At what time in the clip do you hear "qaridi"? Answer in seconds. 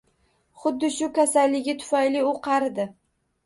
2.51-2.91